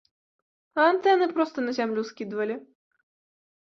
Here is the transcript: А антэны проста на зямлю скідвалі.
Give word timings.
А 0.79 0.87
антэны 0.93 1.29
проста 1.35 1.57
на 1.69 1.77
зямлю 1.81 2.09
скідвалі. 2.11 2.61